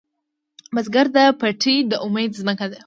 [0.73, 2.77] بزګر ته پټی د امید ځمکه ده